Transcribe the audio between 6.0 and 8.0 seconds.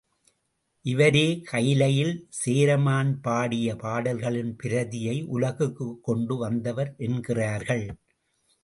கொண்டு வந்தவர் என்கிறார்கள்.